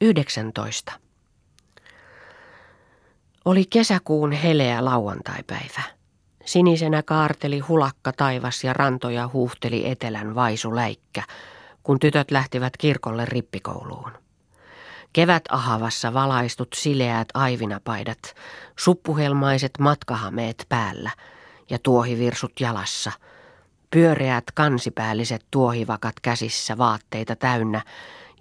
19. 0.00 0.92
Oli 3.44 3.64
kesäkuun 3.64 4.32
heleä 4.32 4.84
lauantaipäivä. 4.84 5.82
Sinisenä 6.44 7.02
kaarteli 7.02 7.58
hulakka 7.58 8.12
taivas 8.12 8.64
ja 8.64 8.72
rantoja 8.72 9.30
huuhteli 9.32 9.90
etelän 9.90 10.34
vaisuläikkä, 10.34 11.22
kun 11.82 11.98
tytöt 11.98 12.30
lähtivät 12.30 12.76
kirkolle 12.76 13.24
rippikouluun. 13.24 14.12
Kevät 15.12 15.42
ahavassa 15.50 16.14
valaistut 16.14 16.68
sileät 16.74 17.28
aivinapaidat, 17.34 18.34
suppuhelmaiset 18.78 19.72
matkahameet 19.78 20.66
päällä 20.68 21.10
ja 21.70 21.78
tuohivirsut 21.82 22.52
jalassa, 22.60 23.12
pyöreät 23.90 24.44
kansipäälliset 24.54 25.46
tuohivakat 25.50 26.20
käsissä 26.22 26.78
vaatteita 26.78 27.36
täynnä 27.36 27.82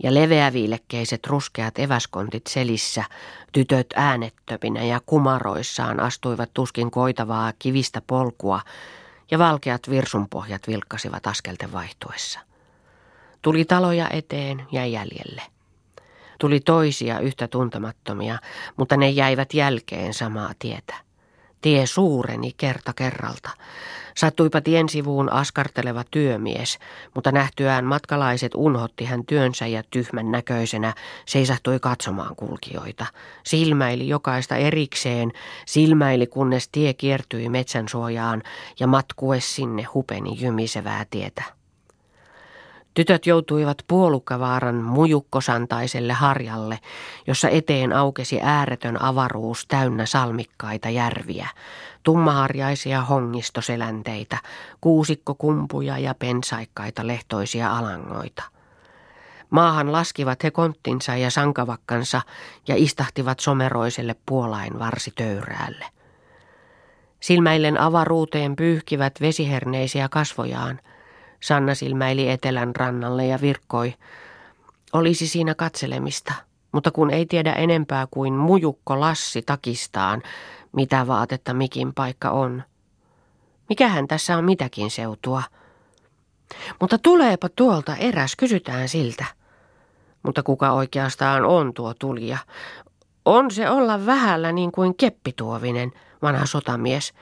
ja 0.04 0.14
leveäviilekkeiset 0.14 1.28
ruskeat 1.28 1.80
eväskontit 1.80 2.48
selissä, 2.48 3.04
tytöt 3.52 3.88
äänettöminä 3.96 4.84
ja 4.84 5.02
kumaroissaan 5.06 6.00
astuivat 6.00 6.50
tuskin 6.54 6.92
koitavaa 6.92 7.54
kivistä 7.60 8.02
polkua 8.08 8.62
ja 9.32 9.40
valkeat 9.40 9.90
virsunpohjat 9.90 10.68
vilkkasivat 10.68 11.28
askelten 11.28 11.72
vaihtuessa. 11.72 12.40
Tuli 13.42 13.66
taloja 13.66 14.10
eteen 14.10 14.68
ja 14.72 14.86
jäljelle. 14.86 15.42
Tuli 16.40 16.60
toisia 16.60 17.20
yhtä 17.20 17.48
tuntemattomia, 17.48 18.40
mutta 18.78 18.98
ne 18.98 19.10
jäivät 19.10 19.54
jälkeen 19.54 20.14
samaa 20.14 20.52
tietä. 20.60 20.96
Tie 21.62 21.86
suureni 21.86 22.52
kerta 22.58 22.94
kerralta. 22.94 23.50
Sattuipa 24.18 24.62
tien 24.62 24.90
sivuun 24.90 25.32
askarteleva 25.32 26.04
työmies, 26.12 26.80
mutta 27.16 27.32
nähtyään 27.32 27.86
matkalaiset 27.86 28.52
unhotti 28.56 29.06
hän 29.06 29.26
työnsä 29.26 29.68
ja 29.68 29.84
tyhmän 29.92 30.32
näköisenä 30.32 30.94
seisahtui 31.26 31.80
katsomaan 31.80 32.36
kulkijoita. 32.36 33.06
Silmäili 33.46 34.08
jokaista 34.08 34.56
erikseen, 34.56 35.32
silmäili 35.66 36.28
kunnes 36.28 36.70
tie 36.70 36.94
kiertyi 36.94 37.50
metsän 37.50 37.90
suojaan 37.90 38.44
ja 38.80 38.88
matkue 38.88 39.40
sinne 39.40 39.84
hupeni 39.84 40.38
jymisevää 40.42 41.06
tietä. 41.10 41.44
Tytöt 42.96 43.26
joutuivat 43.26 43.78
puolukkavaaran 43.88 44.76
mujukkosantaiselle 44.76 46.14
harjalle, 46.14 46.80
jossa 47.28 47.50
eteen 47.50 47.94
aukesi 47.94 48.40
ääretön 48.42 49.02
avaruus 49.02 49.66
täynnä 49.68 50.06
salmikkaita 50.06 50.90
järviä, 50.90 51.48
tummaharjaisia 52.04 53.02
hongistoselänteitä, 53.02 54.38
kuusikkokumpuja 54.82 55.98
ja 55.98 56.16
pensaikkaita 56.20 57.08
lehtoisia 57.08 57.78
alangoita. 57.78 58.44
Maahan 59.50 59.92
laskivat 59.92 60.44
he 60.44 60.52
konttinsa 60.52 61.16
ja 61.16 61.32
sankavakkansa 61.32 62.22
ja 62.68 62.76
istahtivat 62.78 63.40
someroiselle 63.40 64.16
puolain 64.26 64.80
varsitöyräälle. 64.80 65.86
Silmäillen 67.20 67.80
avaruuteen 67.80 68.56
pyyhkivät 68.56 69.22
vesiherneisiä 69.22 70.10
kasvojaan– 70.10 70.80
Sanna 71.46 71.76
silmäili 71.76 72.30
etelän 72.30 72.76
rannalle 72.76 73.26
ja 73.26 73.42
virkkoi. 73.42 73.94
Olisi 74.94 75.28
siinä 75.28 75.56
katselemista, 75.56 76.34
mutta 76.72 76.92
kun 76.92 77.10
ei 77.10 77.26
tiedä 77.26 77.54
enempää 77.54 78.08
kuin 78.12 78.34
mujukko 78.34 79.00
Lassi 79.00 79.42
takistaan, 79.42 80.22
mitä 80.72 81.08
vaatetta 81.08 81.54
mikin 81.54 81.94
paikka 81.94 82.30
on. 82.30 82.64
Mikähän 83.70 84.08
tässä 84.08 84.38
on 84.38 84.46
mitäkin 84.46 84.92
seutua? 84.92 85.44
Mutta 86.82 86.98
tuleepa 86.98 87.50
tuolta 87.50 87.96
eräs, 87.96 88.36
kysytään 88.36 88.90
siltä. 88.90 89.26
Mutta 90.24 90.44
kuka 90.44 90.72
oikeastaan 90.72 91.46
on 91.46 91.74
tuo 91.74 91.94
tulija? 91.94 92.38
On 93.26 93.52
se 93.52 93.70
olla 93.70 94.06
vähällä 94.06 94.52
niin 94.52 94.72
kuin 94.72 94.98
keppituovinen, 94.98 95.92
vanha 96.22 96.46
sotamies. 96.46 97.14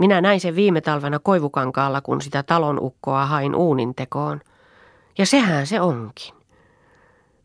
Minä 0.00 0.20
näin 0.20 0.40
sen 0.40 0.56
viime 0.56 0.80
talvena 0.80 1.18
koivukankaalla, 1.18 2.00
kun 2.00 2.20
sitä 2.20 2.42
talon 2.42 2.78
ukkoa 2.80 3.26
hain 3.26 3.54
uunintekoon. 3.54 4.40
Ja 5.18 5.26
sehän 5.26 5.66
se 5.66 5.80
onkin. 5.80 6.34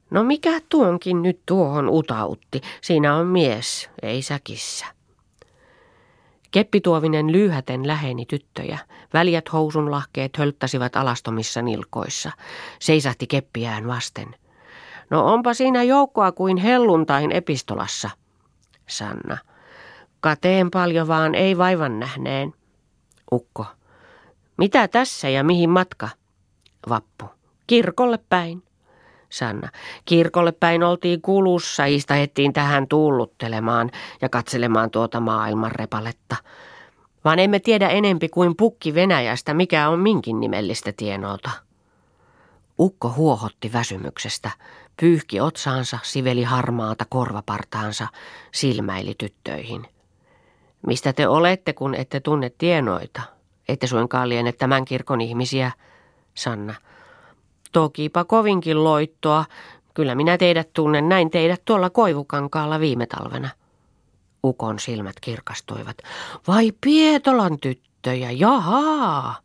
No 0.10 0.24
mikä 0.24 0.62
tuonkin 0.70 1.22
nyt 1.22 1.40
tuohon 1.46 1.90
utautti? 1.90 2.62
Siinä 2.82 3.16
on 3.16 3.28
mies, 3.28 3.90
ei 4.02 4.22
säkissä. 4.22 4.86
Keppituovinen 6.52 7.32
lyyhäten 7.32 7.88
läheni 7.88 8.26
tyttöjä. 8.26 8.80
Väljät 9.14 9.54
housunlahkeet 9.54 10.38
hölttäsivät 10.38 10.96
alastomissa 10.96 11.62
nilkoissa. 11.62 12.32
Seisahti 12.80 13.28
keppiään 13.28 13.88
vasten. 13.88 14.36
No 15.10 15.34
onpa 15.34 15.54
siinä 15.54 15.84
joukkoa 15.84 16.32
kuin 16.32 16.58
helluntain 16.58 17.32
epistolassa, 17.32 18.10
Sanna. 18.88 19.38
Kateen 20.26 20.72
paljon 20.72 21.08
vaan 21.08 21.36
ei 21.36 21.58
vaivan 21.58 22.00
nähneen. 22.00 22.54
Ukko. 23.32 23.66
Mitä 24.58 24.88
tässä 24.88 25.30
ja 25.30 25.44
mihin 25.44 25.70
matka? 25.70 26.10
Vappu. 26.90 27.26
Kirkolle 27.68 28.20
päin. 28.30 28.64
Sanna. 29.30 29.70
Kirkolle 30.06 30.52
päin 30.52 30.84
oltiin 30.84 31.22
kulussa, 31.22 31.86
istahettiin 31.86 32.54
tähän 32.54 32.88
tuuluttelemaan 32.88 33.92
ja 34.22 34.30
katselemaan 34.30 34.92
tuota 34.92 35.20
maailman 35.20 35.72
repaletta. 35.72 36.36
Vaan 37.26 37.40
emme 37.40 37.60
tiedä 37.60 37.90
enempi 37.90 38.30
kuin 38.30 38.56
pukki 38.56 38.96
Venäjästä, 38.96 39.54
mikä 39.54 39.90
on 39.90 40.00
minkin 40.00 40.40
nimellistä 40.40 40.94
tienolta. 40.98 41.50
Ukko 42.80 43.14
huohotti 43.18 43.74
väsymyksestä, 43.74 44.52
pyyhki 45.00 45.40
otsaansa, 45.40 46.00
siveli 46.04 46.44
harmaata 46.44 47.06
korvapartaansa, 47.10 48.08
silmäili 48.52 49.16
tyttöihin– 49.18 49.88
Mistä 50.88 51.14
te 51.14 51.28
olette, 51.28 51.74
kun 51.74 51.96
ette 51.96 52.20
tunne 52.20 52.52
tienoita? 52.58 53.22
Ette 53.68 53.88
suinkaan 53.88 54.30
liene 54.30 54.52
tämän 54.52 54.86
kirkon 54.86 55.22
ihmisiä, 55.22 55.72
Sanna. 56.34 56.74
Tokipa 57.72 58.24
kovinkin 58.24 58.84
loittoa. 58.84 59.46
Kyllä 59.94 60.16
minä 60.16 60.38
teidät 60.38 60.74
tunnen, 60.74 61.10
näin 61.10 61.32
teidät 61.32 61.62
tuolla 61.66 61.90
koivukankaalla 61.90 62.80
viime 62.80 63.06
talvena. 63.06 63.50
Ukon 64.44 64.80
silmät 64.80 65.16
kirkastuivat. 65.22 65.98
Vai 66.48 66.72
Pietolan 66.82 67.60
tyttöjä, 67.60 68.32
jahaa. 68.32 69.45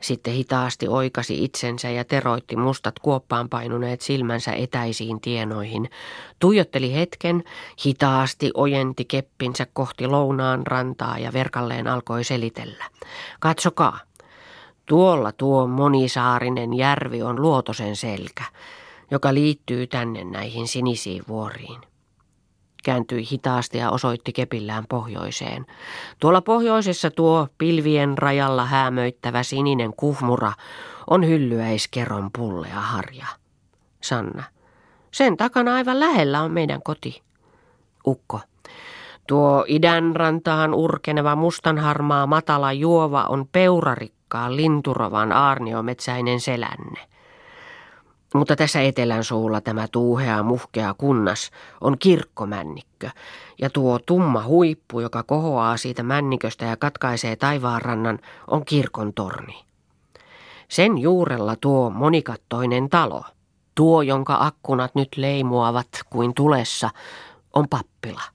Sitten 0.00 0.32
hitaasti 0.32 0.88
oikasi 0.88 1.44
itsensä 1.44 1.90
ja 1.90 2.04
teroitti 2.04 2.56
mustat 2.56 2.98
kuoppaan 2.98 3.48
painuneet 3.48 4.00
silmänsä 4.00 4.52
etäisiin 4.52 5.20
tienoihin. 5.20 5.90
Tuijotteli 6.38 6.94
hetken, 6.94 7.44
hitaasti 7.86 8.50
ojenti 8.54 9.04
keppinsä 9.04 9.66
kohti 9.72 10.06
lounaan 10.06 10.66
rantaa 10.66 11.18
ja 11.18 11.32
verkalleen 11.32 11.86
alkoi 11.86 12.24
selitellä. 12.24 12.84
Katsokaa, 13.40 13.98
tuolla 14.86 15.32
tuo 15.32 15.66
monisaarinen 15.66 16.74
järvi 16.74 17.22
on 17.22 17.42
luotosen 17.42 17.96
selkä, 17.96 18.44
joka 19.10 19.34
liittyy 19.34 19.86
tänne 19.86 20.24
näihin 20.24 20.68
sinisiin 20.68 21.22
vuoriin 21.28 21.93
kääntyi 22.84 23.30
hitaasti 23.30 23.78
ja 23.78 23.90
osoitti 23.90 24.32
kepillään 24.32 24.84
pohjoiseen. 24.88 25.66
Tuolla 26.20 26.40
pohjoisessa 26.40 27.10
tuo 27.10 27.48
pilvien 27.58 28.18
rajalla 28.18 28.64
häämöittävä 28.64 29.42
sininen 29.42 29.92
kuhmura 29.96 30.52
on 31.10 31.26
hyllyäiskeron 31.26 32.30
pullea 32.36 32.80
harja. 32.80 33.26
Sanna. 34.02 34.42
Sen 35.10 35.36
takana 35.36 35.74
aivan 35.74 36.00
lähellä 36.00 36.42
on 36.42 36.52
meidän 36.52 36.82
koti. 36.82 37.22
Ukko. 38.06 38.40
Tuo 39.28 39.64
idän 39.68 40.16
rantaan 40.16 40.74
urkeneva 40.74 41.36
mustanharmaa 41.36 42.26
matala 42.26 42.72
juova 42.72 43.24
on 43.28 43.48
peurarikkaan 43.52 44.56
linturovan 44.56 45.32
aarniometsäinen 45.32 46.40
selänne. 46.40 47.13
Mutta 48.34 48.56
tässä 48.56 48.80
etelän 48.82 49.24
suulla 49.24 49.60
tämä 49.60 49.88
tuuhea 49.92 50.42
muhkea 50.42 50.94
kunnas 50.98 51.50
on 51.80 51.98
kirkkomännikkö 51.98 53.10
ja 53.60 53.70
tuo 53.70 53.98
tumma 53.98 54.44
huippu, 54.44 55.00
joka 55.00 55.22
kohoaa 55.22 55.76
siitä 55.76 56.02
männiköstä 56.02 56.64
ja 56.64 56.76
katkaisee 56.76 57.36
taivaanrannan, 57.36 58.18
on 58.46 58.64
kirkon 58.64 59.12
torni. 59.12 59.64
Sen 60.68 60.98
juurella 60.98 61.56
tuo 61.60 61.90
monikattoinen 61.90 62.90
talo, 62.90 63.24
tuo 63.74 64.02
jonka 64.02 64.36
akkunat 64.40 64.94
nyt 64.94 65.08
leimuavat 65.16 65.88
kuin 66.10 66.34
tulessa, 66.34 66.90
on 67.52 67.68
pappila. 67.68 68.33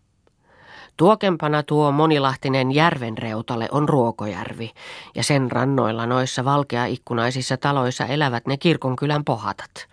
Tuokempana 1.00 1.64
tuo 1.64 1.92
monilahtinen 1.92 2.72
järvenreutale 2.72 3.68
on 3.72 3.90
Ruokojärvi, 3.90 4.72
ja 5.16 5.24
sen 5.24 5.52
rannoilla 5.52 6.06
noissa 6.06 6.46
valkeaikkunaisissa 6.46 7.58
taloissa 7.58 8.06
elävät 8.06 8.48
ne 8.48 8.58
kirkonkylän 8.58 9.24
pohatat. 9.26 9.88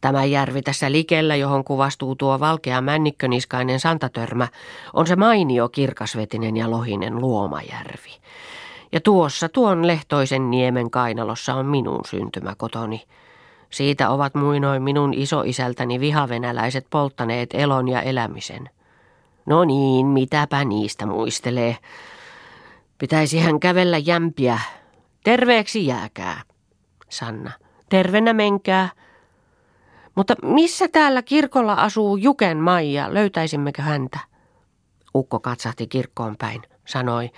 Tämä 0.00 0.24
järvi 0.24 0.62
tässä 0.62 0.92
likellä, 0.92 1.36
johon 1.36 1.64
kuvastuu 1.64 2.14
tuo 2.14 2.40
valkea 2.40 2.80
männikköniskainen 2.80 3.80
santatörmä, 3.80 4.48
on 4.92 5.06
se 5.06 5.16
mainio 5.16 5.68
kirkasvetinen 5.68 6.56
ja 6.56 6.70
lohinen 6.70 7.20
luomajärvi. 7.20 8.16
Ja 8.92 9.00
tuossa 9.00 9.48
tuon 9.48 9.86
lehtoisen 9.86 10.50
niemen 10.50 10.90
kainalossa 10.90 11.54
on 11.54 11.66
minun 11.66 12.00
syntymäkotoni. 12.06 13.04
Siitä 13.70 14.10
ovat 14.10 14.34
muinoin 14.34 14.82
minun 14.82 15.14
isoisältäni 15.14 16.00
vihavenäläiset 16.00 16.86
polttaneet 16.90 17.50
elon 17.54 17.88
ja 17.88 18.02
elämisen. 18.02 18.70
No 19.46 19.64
niin, 19.64 20.06
mitäpä 20.06 20.64
niistä 20.64 21.06
muistelee. 21.06 21.76
Pitäisi 22.98 23.38
hän 23.38 23.60
kävellä 23.60 23.98
jämpiä. 23.98 24.58
Terveeksi 25.24 25.86
jääkää. 25.86 26.42
Sanna. 27.08 27.50
Tervenä 27.88 28.32
menkää. 28.32 28.88
Mutta 30.14 30.34
missä 30.42 30.88
täällä 30.88 31.22
kirkolla 31.22 31.74
asuu 31.74 32.16
Juken 32.16 32.58
Maija, 32.58 33.14
löytäisimmekö 33.14 33.82
häntä? 33.82 34.18
Ukko 35.14 35.40
katsahti 35.40 35.86
kirkkoon 35.86 36.36
päin, 36.38 36.62
sanoi, 36.86 37.30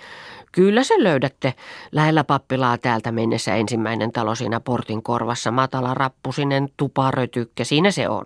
kyllä 0.51 0.83
se 0.83 0.93
löydätte. 0.97 1.53
Lähellä 1.91 2.23
pappilaa 2.23 2.77
täältä 2.77 3.11
mennessä 3.11 3.55
ensimmäinen 3.55 4.11
talo 4.11 4.35
siinä 4.35 4.59
portin 4.59 5.03
korvassa, 5.03 5.51
matala 5.51 5.93
rappusinen 5.93 6.67
tuparötykkä, 6.77 7.63
siinä 7.63 7.91
se 7.91 8.09
on. 8.09 8.25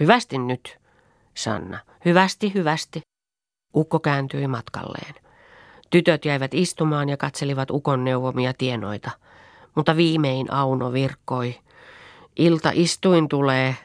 Hyvästi 0.00 0.38
nyt, 0.38 0.78
Sanna. 1.34 1.78
Hyvästi, 2.04 2.54
hyvästi. 2.54 3.00
Ukko 3.76 4.00
kääntyi 4.00 4.46
matkalleen. 4.46 5.14
Tytöt 5.90 6.24
jäivät 6.24 6.54
istumaan 6.54 7.08
ja 7.08 7.16
katselivat 7.16 7.70
ukon 7.70 8.04
neuvomia 8.04 8.54
tienoita. 8.58 9.10
Mutta 9.74 9.96
viimein 9.96 10.52
Auno 10.52 10.92
virkkoi. 10.92 11.60
Ilta 12.36 12.70
istuin 12.74 13.28
tulee. 13.28 13.76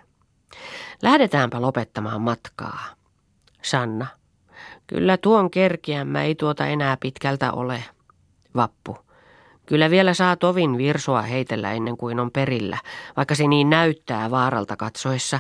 Lähdetäänpä 1.02 1.62
lopettamaan 1.62 2.22
matkaa. 2.22 2.80
Sanna. 3.62 4.08
Kyllä 4.88 5.18
tuon 5.18 5.52
kerkiämmä 5.52 6.24
ei 6.24 6.36
tuota 6.36 6.68
enää 6.68 6.98
pitkältä 7.00 7.52
ole. 7.52 7.84
Vappu. 8.56 9.07
Kyllä 9.68 9.90
vielä 9.90 10.14
saa 10.14 10.36
tovin 10.36 10.78
virsoa 10.78 11.22
heitellä 11.22 11.72
ennen 11.72 11.98
kuin 11.98 12.20
on 12.20 12.32
perillä, 12.32 12.78
vaikka 13.18 13.36
se 13.36 13.48
niin 13.48 13.70
näyttää 13.70 14.32
vaaralta 14.32 14.76
katsoessa, 14.76 15.40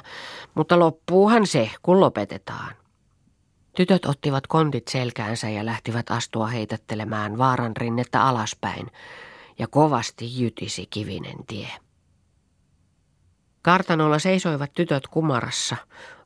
mutta 0.56 0.80
loppuuhan 0.80 1.48
se, 1.48 1.72
kun 1.82 2.00
lopetetaan. 2.00 2.74
Tytöt 3.76 4.06
ottivat 4.06 4.48
kontit 4.48 4.88
selkäänsä 4.88 5.50
ja 5.50 5.66
lähtivät 5.66 6.12
astua 6.12 6.48
heitättelemään 6.48 7.38
vaaran 7.38 7.78
rinnettä 7.78 8.24
alaspäin, 8.24 8.88
ja 9.60 9.68
kovasti 9.68 10.42
jytisi 10.42 10.88
kivinen 10.90 11.38
tie. 11.48 11.87
Kartanolla 13.68 14.20
seisoivat 14.20 14.72
tytöt 14.74 15.08
kumarassa. 15.08 15.76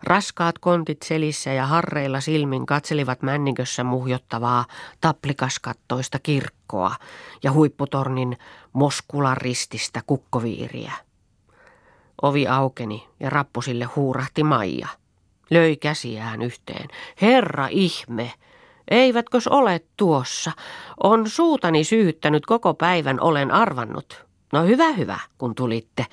Raskaat 0.03 0.59
kontit 0.59 1.01
selissä 1.01 1.53
ja 1.53 1.65
harreilla 1.65 2.21
silmin 2.21 2.65
katselivat 2.65 3.21
männikössä 3.21 3.83
muhjottavaa 3.83 4.65
taplikaskattoista 5.01 6.19
kirkkoa 6.19 6.95
ja 7.43 7.51
huipputornin 7.51 8.37
moskularististä 8.73 10.01
kukkoviiriä. 10.07 10.91
Ovi 12.21 12.47
aukeni 12.47 13.07
ja 13.19 13.29
rappusille 13.29 13.85
huurahti 13.85 14.43
Maija. 14.43 14.87
Löi 15.49 15.77
käsiään 15.77 16.41
yhteen. 16.41 16.87
Herra 17.21 17.67
ihme! 17.71 18.33
Eivätkös 18.91 19.47
ole 19.47 19.81
tuossa? 19.97 20.51
On 21.03 21.29
suutani 21.29 21.83
syyttänyt 21.83 22.45
koko 22.45 22.73
päivän, 22.73 23.21
olen 23.21 23.51
arvannut. 23.51 24.25
No 24.53 24.63
hyvä 24.63 24.91
hyvä, 24.91 25.19
kun 25.37 25.55
tulitte. 25.55 26.05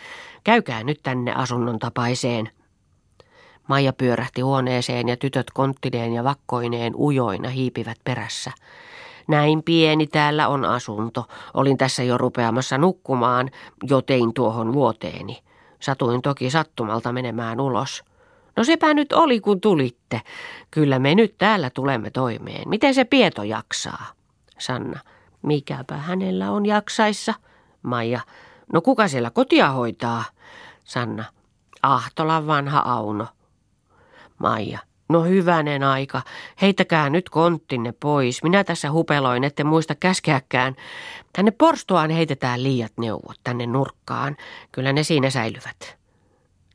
Käykää 0.49 0.85
nyt 0.85 1.01
tänne 1.03 1.33
asunnon 1.35 1.79
tapaiseen. 1.79 2.51
Maija 3.67 3.93
pyörähti 3.93 4.41
huoneeseen 4.41 5.09
ja 5.09 5.17
tytöt 5.17 5.51
konttineen 5.51 6.13
ja 6.13 6.25
vakkoineen 6.25 6.93
ujoina 6.97 7.49
hiipivät 7.49 7.99
perässä. 8.05 8.53
Näin 9.27 9.63
pieni 9.63 10.07
täällä 10.07 10.49
on 10.49 10.65
asunto. 10.65 11.27
Olin 11.55 11.79
tässä 11.79 12.03
jo 12.03 12.19
rupeamassa 12.19 12.79
nukkumaan, 12.79 13.51
jo 13.89 14.03
tein 14.03 14.35
tuohon 14.35 14.73
vuoteeni. 14.73 15.39
Satuin 15.81 16.23
toki 16.23 16.51
sattumalta 16.51 17.13
menemään 17.13 17.61
ulos. 17.61 18.05
No 18.57 18.65
sepä 18.65 18.95
nyt 18.95 19.13
oli, 19.13 19.41
kun 19.41 19.61
tulitte. 19.61 20.23
Kyllä 20.71 20.99
me 20.99 21.15
nyt 21.15 21.35
täällä 21.39 21.71
tulemme 21.71 22.11
toimeen. 22.11 22.69
Miten 22.69 22.95
se 22.95 23.05
Pieto 23.05 23.43
jaksaa? 23.43 24.07
Sanna. 24.59 25.01
Mikäpä 25.43 25.97
hänellä 25.97 26.51
on 26.51 26.67
jaksaissa? 26.67 27.35
Maija. 27.83 28.21
No 28.73 28.81
kuka 28.81 29.09
siellä 29.09 29.31
kotia 29.31 29.71
hoitaa? 29.71 30.25
Sanna. 30.89 31.25
Ahtolan 31.83 32.47
vanha 32.47 32.83
Auno. 32.85 33.27
Maija. 34.39 34.79
No 35.09 35.23
hyvänen 35.23 35.83
aika. 35.83 36.23
Heittäkää 36.63 37.11
nyt 37.11 37.29
konttinne 37.29 37.93
pois. 38.01 38.43
Minä 38.43 38.65
tässä 38.65 38.93
hupeloin, 38.93 39.45
ette 39.45 39.65
muista 39.65 39.95
käskeäkään. 39.95 40.77
Tänne 41.33 41.51
porstoaan 41.51 42.11
heitetään 42.11 42.63
liiat 42.63 42.93
neuvot 42.99 43.41
tänne 43.45 43.67
nurkkaan. 43.67 44.37
Kyllä 44.73 44.93
ne 44.93 45.03
siinä 45.03 45.31
säilyvät. 45.31 45.99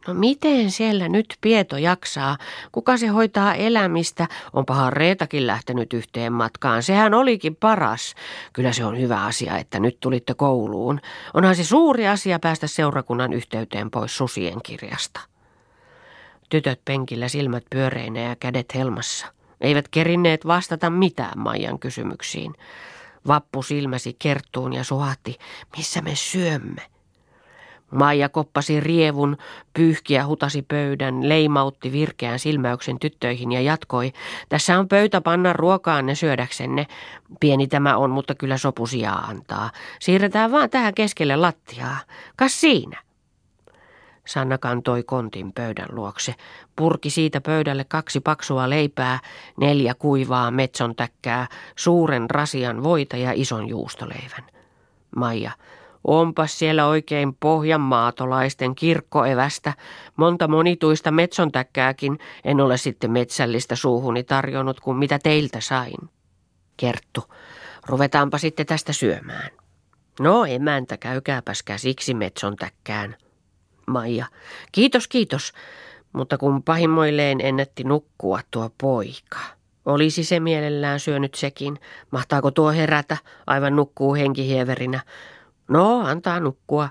No 0.08 0.14
miten 0.14 0.72
siellä 0.72 1.10
nyt 1.10 1.38
Pieto 1.42 1.78
jaksaa? 1.78 2.38
Kuka 2.72 2.98
se 2.98 3.08
hoitaa 3.08 3.56
elämistä? 3.56 4.28
Onpahan 4.54 4.94
Reetakin 4.94 5.48
lähtenyt 5.48 5.94
yhteen 5.94 6.34
matkaan. 6.34 6.84
Sehän 6.84 7.14
olikin 7.14 7.56
paras. 7.56 8.16
Kyllä 8.54 8.72
se 8.74 8.86
on 8.86 9.00
hyvä 9.00 9.26
asia, 9.26 9.58
että 9.58 9.80
nyt 9.80 10.00
tulitte 10.00 10.34
kouluun. 10.34 11.02
Onhan 11.34 11.56
se 11.56 11.64
suuri 11.64 12.08
asia 12.08 12.40
päästä 12.40 12.68
seurakunnan 12.68 13.34
yhteyteen 13.34 13.92
pois 13.92 14.18
susien 14.18 14.62
kirjasta. 14.64 15.20
Tytöt 16.50 16.82
penkillä 16.86 17.28
silmät 17.28 17.64
pyöreinä 17.70 18.20
ja 18.20 18.36
kädet 18.36 18.76
helmassa. 18.76 19.28
Eivät 19.62 19.88
kerinneet 19.88 20.48
vastata 20.48 20.90
mitään 20.90 21.40
Maijan 21.40 21.80
kysymyksiin. 21.80 22.54
Vappu 23.28 23.62
silmäsi 23.64 24.16
kerttuun 24.20 24.74
ja 24.74 24.84
suhatti, 24.84 25.38
missä 25.78 26.02
me 26.02 26.16
syömme. 26.16 26.93
Maija 27.94 28.30
koppasi 28.30 28.80
rievun, 28.80 29.38
pyyhkiä 29.74 30.26
hutasi 30.26 30.62
pöydän, 30.62 31.30
leimautti 31.30 31.92
virkeän 31.92 32.40
silmäyksen 32.40 33.00
tyttöihin 33.00 33.52
ja 33.52 33.62
jatkoi. 33.62 34.14
Tässä 34.50 34.80
on 34.80 34.88
pöytä 34.88 35.22
panna 35.22 35.54
ruokaanne 35.54 36.16
syödäksenne. 36.16 36.88
Pieni 37.40 37.68
tämä 37.68 37.98
on, 37.98 38.10
mutta 38.10 38.36
kyllä 38.36 38.58
sopu 38.58 38.88
sijaa 38.88 39.20
antaa. 39.20 39.72
Siirretään 40.00 40.52
vaan 40.52 40.70
tähän 40.70 40.94
keskelle 40.94 41.36
lattiaa. 41.36 41.98
Kas 42.36 42.62
siinä? 42.62 43.04
Sanna 44.28 44.58
kantoi 44.58 45.04
kontin 45.04 45.54
pöydän 45.54 45.90
luokse, 45.92 46.36
purki 46.76 47.10
siitä 47.10 47.42
pöydälle 47.42 47.84
kaksi 47.84 48.20
paksua 48.20 48.70
leipää, 48.70 49.20
neljä 49.60 49.94
kuivaa 49.94 50.52
metsontäkkää, 50.52 51.48
suuren 51.76 52.30
rasian 52.30 52.84
voita 52.84 53.18
ja 53.18 53.32
ison 53.36 53.68
juustoleivän. 53.68 54.44
Maija, 55.16 55.52
Onpas 56.04 56.60
siellä 56.60 56.88
oikein 56.88 57.36
pohjanmaatolaisten 57.40 58.76
kirkkoevästä, 58.76 59.74
monta 60.16 60.48
monituista 60.48 61.12
metsontäkkääkin, 61.12 62.20
en 62.44 62.62
ole 62.62 62.78
sitten 62.78 63.12
metsällistä 63.12 63.76
suuhuni 63.76 64.24
tarjonnut 64.24 64.80
kuin 64.80 64.98
mitä 64.98 65.20
teiltä 65.20 65.62
sain. 65.62 66.10
Kerttu, 66.78 67.24
ruvetaanpa 67.88 68.38
sitten 68.38 68.66
tästä 68.66 68.94
syömään. 68.94 69.50
No 70.20 70.46
emäntä, 70.46 70.98
käykääpäs 70.98 71.64
käsiksi 71.64 72.14
metsontäkkään. 72.14 73.16
Maija, 73.88 74.26
kiitos 74.72 75.08
kiitos, 75.08 75.54
mutta 76.14 76.38
kun 76.38 76.64
pahimmoilleen 76.64 77.42
ennätti 77.42 77.84
nukkua 77.84 78.40
tuo 78.52 78.72
poika. 78.82 79.40
Olisi 79.86 80.24
se 80.24 80.40
mielellään 80.40 81.00
syönyt 81.00 81.36
sekin. 81.36 81.80
Mahtaako 82.12 82.52
tuo 82.52 82.72
herätä? 82.72 83.18
Aivan 83.48 83.76
nukkuu 83.76 84.16
henkihieverinä. 84.16 85.02
No, 85.74 86.00
antaa 86.00 86.40
nukkua. 86.40 86.90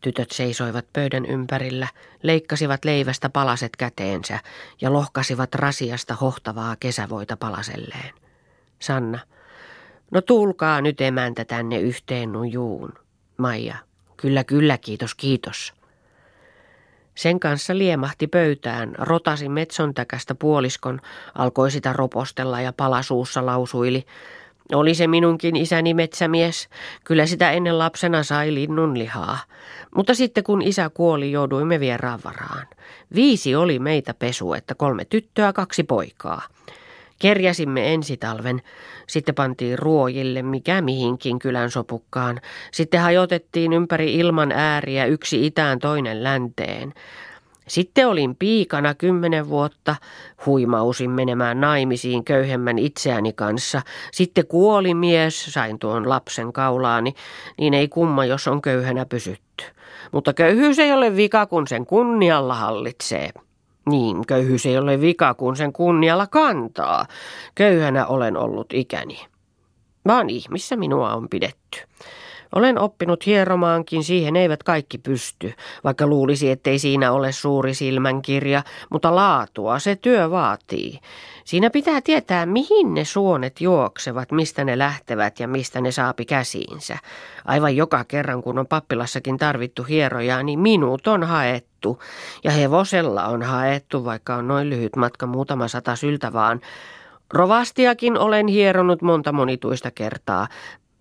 Tytöt 0.00 0.30
seisoivat 0.30 0.86
pöydän 0.92 1.26
ympärillä, 1.26 1.88
leikkasivat 2.22 2.84
leivästä 2.84 3.30
palaset 3.30 3.76
käteensä 3.76 4.38
ja 4.80 4.92
lohkasivat 4.92 5.54
rasiasta 5.54 6.14
hohtavaa 6.14 6.76
kesävoita 6.80 7.36
palaselleen. 7.36 8.14
Sanna. 8.78 9.18
No 10.10 10.20
tulkaa 10.20 10.80
nyt 10.80 11.00
emäntä 11.00 11.44
tänne 11.44 11.80
yhteen 11.80 12.32
nujuun. 12.32 12.92
Maija. 13.36 13.76
Kyllä, 14.16 14.44
kyllä, 14.44 14.78
kiitos, 14.78 15.14
kiitos. 15.14 15.74
Sen 17.14 17.40
kanssa 17.40 17.78
liemahti 17.78 18.26
pöytään, 18.26 18.94
rotasi 18.98 19.48
metsontäkästä 19.48 20.34
puoliskon, 20.34 21.00
alkoi 21.34 21.70
sitä 21.70 21.92
ropostella 21.92 22.60
ja 22.60 22.72
palasuussa 22.72 23.46
lausuili. 23.46 24.06
Oli 24.74 24.94
se 24.94 25.06
minunkin 25.06 25.56
isäni 25.56 25.94
metsämies. 25.94 26.68
Kyllä 27.04 27.26
sitä 27.26 27.50
ennen 27.50 27.78
lapsena 27.78 28.22
sai 28.22 28.54
linnun 28.54 28.98
lihaa. 28.98 29.38
Mutta 29.94 30.14
sitten 30.14 30.44
kun 30.44 30.62
isä 30.62 30.90
kuoli, 30.94 31.32
jouduimme 31.32 31.80
vieraan 31.80 32.20
varaan. 32.24 32.66
Viisi 33.14 33.54
oli 33.54 33.78
meitä 33.78 34.14
pesu, 34.14 34.52
että 34.52 34.74
kolme 34.74 35.04
tyttöä, 35.04 35.52
kaksi 35.52 35.82
poikaa. 35.82 36.42
Kerjäsimme 37.18 37.94
ensi 37.94 38.16
talven, 38.16 38.62
sitten 39.06 39.34
pantiin 39.34 39.78
ruojille 39.78 40.42
mikä 40.42 40.80
mihinkin 40.80 41.38
kylän 41.38 41.70
sopukkaan. 41.70 42.40
Sitten 42.72 43.00
hajotettiin 43.00 43.72
ympäri 43.72 44.14
ilman 44.14 44.52
ääriä 44.52 45.06
yksi 45.06 45.46
itään 45.46 45.78
toinen 45.78 46.24
länteen. 46.24 46.94
Sitten 47.68 48.08
olin 48.08 48.36
piikana 48.36 48.94
kymmenen 48.94 49.48
vuotta, 49.48 49.96
huimausin 50.46 51.10
menemään 51.10 51.60
naimisiin 51.60 52.24
köyhemmän 52.24 52.78
itseäni 52.78 53.32
kanssa. 53.32 53.82
Sitten 54.12 54.46
kuoli 54.46 54.94
mies, 54.94 55.44
sain 55.44 55.78
tuon 55.78 56.08
lapsen 56.08 56.52
kaulaani, 56.52 57.14
niin 57.58 57.74
ei 57.74 57.88
kumma, 57.88 58.24
jos 58.24 58.48
on 58.48 58.62
köyhänä 58.62 59.06
pysytty. 59.06 59.64
Mutta 60.12 60.34
köyhyys 60.34 60.78
ei 60.78 60.92
ole 60.92 61.16
vika, 61.16 61.46
kun 61.46 61.66
sen 61.66 61.86
kunnialla 61.86 62.54
hallitsee. 62.54 63.30
Niin, 63.88 64.26
köyhyys 64.26 64.66
ei 64.66 64.78
ole 64.78 65.00
vika, 65.00 65.34
kun 65.34 65.56
sen 65.56 65.72
kunnialla 65.72 66.26
kantaa. 66.26 67.06
Köyhänä 67.54 68.06
olen 68.06 68.36
ollut 68.36 68.72
ikäni. 68.72 69.26
Vaan 70.06 70.30
ihmissä 70.30 70.76
minua 70.76 71.14
on 71.14 71.28
pidetty. 71.28 71.78
Olen 72.54 72.78
oppinut 72.78 73.26
hieromaankin, 73.26 74.04
siihen 74.04 74.36
eivät 74.36 74.62
kaikki 74.62 74.98
pysty, 74.98 75.52
vaikka 75.84 76.06
luulisi, 76.06 76.50
ettei 76.50 76.78
siinä 76.78 77.12
ole 77.12 77.32
suuri 77.32 77.74
silmänkirja, 77.74 78.62
mutta 78.90 79.14
laatua 79.14 79.78
se 79.78 79.96
työ 79.96 80.30
vaatii. 80.30 80.98
Siinä 81.44 81.70
pitää 81.70 82.00
tietää, 82.00 82.46
mihin 82.46 82.94
ne 82.94 83.04
suonet 83.04 83.60
juoksevat, 83.60 84.32
mistä 84.32 84.64
ne 84.64 84.78
lähtevät 84.78 85.40
ja 85.40 85.48
mistä 85.48 85.80
ne 85.80 85.92
saapi 85.92 86.24
käsiinsä. 86.24 86.98
Aivan 87.44 87.76
joka 87.76 88.04
kerran, 88.04 88.42
kun 88.42 88.58
on 88.58 88.66
pappilassakin 88.66 89.38
tarvittu 89.38 89.82
hierojaa, 89.82 90.42
niin 90.42 90.58
minut 90.58 91.06
on 91.06 91.22
haettu. 91.22 92.02
Ja 92.44 92.50
hevosella 92.50 93.24
on 93.24 93.42
haettu, 93.42 94.04
vaikka 94.04 94.34
on 94.34 94.48
noin 94.48 94.70
lyhyt 94.70 94.96
matka 94.96 95.26
muutama 95.26 95.68
sata 95.68 95.96
syltä 95.96 96.32
vaan. 96.32 96.60
Rovastiakin 97.32 98.18
olen 98.18 98.46
hieronut 98.46 99.02
monta 99.02 99.32
monituista 99.32 99.90
kertaa, 99.90 100.48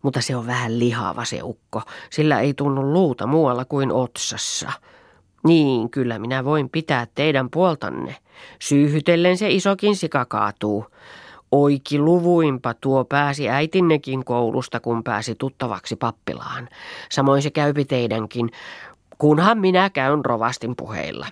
mutta 0.01 0.21
se 0.21 0.35
on 0.35 0.47
vähän 0.47 0.79
lihava 0.79 1.25
se 1.25 1.39
ukko, 1.43 1.81
sillä 2.09 2.39
ei 2.39 2.53
tunnu 2.53 2.93
luuta 2.93 3.27
muualla 3.27 3.65
kuin 3.65 3.91
otsassa. 3.91 4.71
Niin, 5.47 5.89
kyllä 5.89 6.19
minä 6.19 6.45
voin 6.45 6.69
pitää 6.69 7.07
teidän 7.15 7.49
puoltanne. 7.49 8.15
Syyhytellen 8.59 9.37
se 9.37 9.49
isokin 9.49 9.95
sika 9.95 10.25
kaatuu. 10.25 10.85
Oiki 11.51 11.99
luvuimpa 11.99 12.73
tuo 12.73 13.05
pääsi 13.05 13.49
äitinnekin 13.49 14.25
koulusta, 14.25 14.79
kun 14.79 15.03
pääsi 15.03 15.35
tuttavaksi 15.35 15.95
pappilaan. 15.95 16.69
Samoin 17.09 17.41
se 17.41 17.51
käypi 17.51 17.85
teidänkin, 17.85 18.51
kunhan 19.17 19.57
minä 19.57 19.89
käyn 19.89 20.25
rovastin 20.25 20.75
puheilla. 20.75 21.27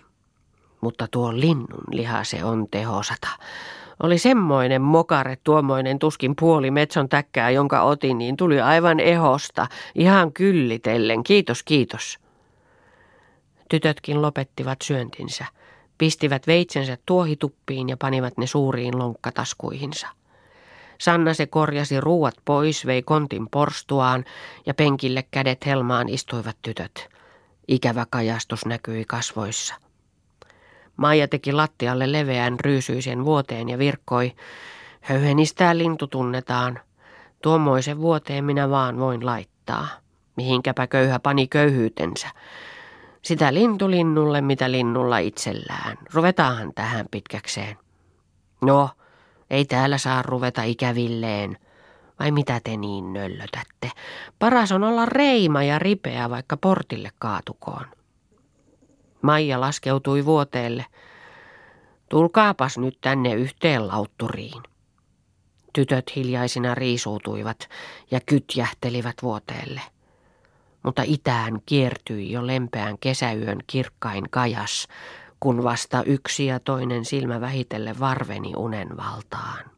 Mutta 0.81 1.07
tuo 1.11 1.31
linnun 1.35 1.83
liha 1.91 2.23
se 2.23 2.43
on 2.43 2.67
tehosata. 2.71 3.27
Oli 4.03 4.17
semmoinen 4.17 4.81
mokare, 4.81 5.37
tuommoinen 5.43 5.99
tuskin 5.99 6.35
puoli 6.39 6.71
metson 6.71 7.09
täkkää, 7.09 7.49
jonka 7.49 7.81
otin, 7.81 8.17
niin 8.17 8.37
tuli 8.37 8.61
aivan 8.61 8.99
ehosta, 8.99 9.67
ihan 9.95 10.33
kyllitellen. 10.33 11.23
Kiitos, 11.23 11.63
kiitos. 11.63 12.19
Tytötkin 13.69 14.21
lopettivat 14.21 14.81
syöntinsä, 14.81 15.45
pistivät 15.97 16.47
veitsensä 16.47 16.97
tuohituppiin 17.05 17.89
ja 17.89 17.97
panivat 17.97 18.37
ne 18.37 18.47
suuriin 18.47 18.99
lonkkataskuihinsa. 18.99 20.07
Sanna 20.97 21.33
se 21.33 21.45
korjasi 21.45 22.01
ruuat 22.01 22.35
pois, 22.45 22.85
vei 22.85 23.03
kontin 23.03 23.49
porstuaan 23.49 24.25
ja 24.65 24.73
penkille 24.73 25.23
kädet 25.31 25.65
helmaan 25.65 26.09
istuivat 26.09 26.57
tytöt. 26.61 27.09
Ikävä 27.67 28.05
kajastus 28.09 28.65
näkyi 28.65 29.05
kasvoissa. 29.05 29.84
Maija 30.97 31.27
teki 31.27 31.51
lattialle 31.51 32.11
leveän 32.11 32.59
ryysyisen 32.59 33.25
vuoteen 33.25 33.69
ja 33.69 33.77
virkkoi. 33.77 34.35
Höyhenistää 35.01 35.77
lintu 35.77 36.07
tunnetaan. 36.07 36.79
Tuommoisen 37.41 37.99
vuoteen 37.99 38.45
minä 38.45 38.69
vaan 38.69 38.99
voin 38.99 39.25
laittaa. 39.25 39.87
Mihinkäpä 40.35 40.87
köyhä 40.87 41.19
pani 41.19 41.47
köyhyytensä. 41.47 42.27
Sitä 43.21 43.53
lintulinnulle, 43.53 44.41
mitä 44.41 44.71
linnulla 44.71 45.17
itsellään. 45.17 45.97
Ruvetaanhan 46.13 46.71
tähän 46.75 47.05
pitkäkseen. 47.11 47.77
No, 48.61 48.89
ei 49.49 49.65
täällä 49.65 49.97
saa 49.97 50.21
ruveta 50.21 50.63
ikävilleen. 50.63 51.57
Vai 52.19 52.31
mitä 52.31 52.61
te 52.63 52.77
niin 52.77 53.13
nöllötätte? 53.13 53.91
Paras 54.39 54.71
on 54.71 54.83
olla 54.83 55.05
reima 55.05 55.63
ja 55.63 55.79
ripeä, 55.79 56.29
vaikka 56.29 56.57
portille 56.57 57.09
kaatukoon. 57.19 57.85
Maija 59.25 59.61
laskeutui 59.61 60.25
vuoteelle. 60.25 60.85
Tulkaapas 62.09 62.77
nyt 62.77 62.97
tänne 63.01 63.33
yhteen 63.33 63.87
lautturiin. 63.87 64.63
Tytöt 65.73 66.15
hiljaisina 66.15 66.75
riisuutuivat 66.75 67.69
ja 68.11 68.19
kytjähtelivät 68.25 69.15
vuoteelle. 69.21 69.81
Mutta 70.83 71.01
itään 71.05 71.59
kiertyi 71.65 72.31
jo 72.31 72.47
lempeän 72.47 72.97
kesäyön 72.97 73.59
kirkkain 73.67 74.29
kajas, 74.29 74.87
kun 75.39 75.63
vasta 75.63 76.03
yksi 76.03 76.45
ja 76.45 76.59
toinen 76.59 77.05
silmä 77.05 77.41
vähitelle 77.41 77.95
varveni 77.99 78.53
unen 78.55 78.97
valtaan. 78.97 79.74